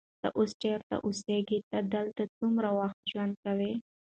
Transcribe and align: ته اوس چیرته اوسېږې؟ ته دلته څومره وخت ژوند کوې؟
ته 0.21 0.27
اوس 0.37 0.51
چیرته 0.61 0.95
اوسېږې؟ 1.05 1.59
ته 1.69 1.77
دلته 1.93 2.23
څومره 2.37 2.69
وخت 2.79 2.99
ژوند 3.11 3.33
کوې؟ 3.43 3.71